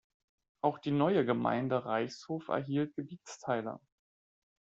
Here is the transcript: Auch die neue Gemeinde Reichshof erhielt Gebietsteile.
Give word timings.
Auch 0.63 0.79
die 0.79 0.89
neue 0.89 1.25
Gemeinde 1.27 1.85
Reichshof 1.85 2.47
erhielt 2.47 2.95
Gebietsteile. 2.95 3.79